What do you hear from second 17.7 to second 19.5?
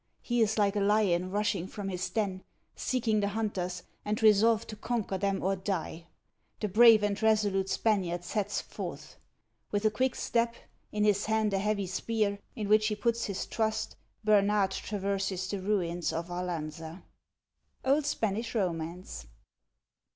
Old Spanish Romance.